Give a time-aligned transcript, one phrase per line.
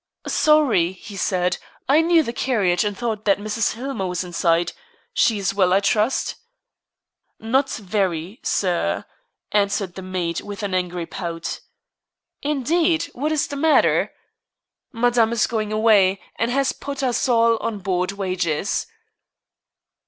[0.25, 3.73] "Sorry," he said, "I knew the carriage, and thought that Mrs.
[3.73, 4.71] Hillmer was inside.
[5.13, 6.37] She is well, I trust."
[7.37, 9.05] "Not very, sir,"
[9.51, 11.59] answered the maid with an angry pout.
[12.41, 14.11] "Indeed, what is the matter?"
[14.91, 18.87] "Madame is going away, and has put us all on board wages."